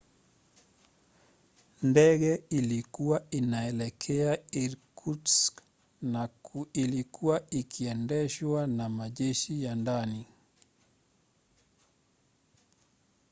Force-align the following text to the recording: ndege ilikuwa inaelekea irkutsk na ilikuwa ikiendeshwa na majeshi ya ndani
ndege 1.83 2.43
ilikuwa 2.49 3.23
inaelekea 3.31 4.37
irkutsk 4.51 5.61
na 6.01 6.29
ilikuwa 6.73 7.49
ikiendeshwa 7.49 8.67
na 8.67 8.89
majeshi 8.89 9.63
ya 9.63 9.75
ndani 9.75 10.25